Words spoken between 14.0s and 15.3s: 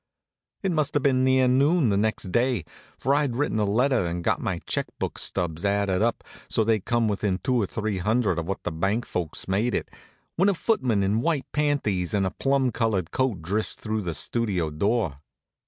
the Studio door.